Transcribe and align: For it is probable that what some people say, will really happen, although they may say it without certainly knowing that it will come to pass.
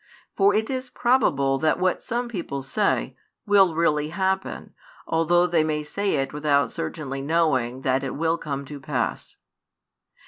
For 0.35 0.55
it 0.55 0.71
is 0.71 0.89
probable 0.89 1.59
that 1.59 1.77
what 1.77 2.01
some 2.01 2.27
people 2.27 2.63
say, 2.63 3.15
will 3.45 3.75
really 3.75 4.07
happen, 4.09 4.73
although 5.05 5.45
they 5.45 5.63
may 5.63 5.83
say 5.83 6.15
it 6.15 6.33
without 6.33 6.71
certainly 6.71 7.21
knowing 7.21 7.81
that 7.83 8.03
it 8.03 8.15
will 8.15 8.39
come 8.39 8.65
to 8.65 8.79
pass. 8.79 9.37